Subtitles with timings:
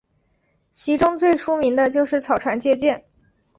[0.71, 3.05] 其中最出名的就是草船借箭。